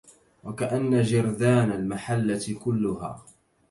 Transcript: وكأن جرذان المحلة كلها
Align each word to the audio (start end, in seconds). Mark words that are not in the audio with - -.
وكأن 0.43 1.01
جرذان 1.01 1.71
المحلة 1.71 2.59
كلها 2.63 3.25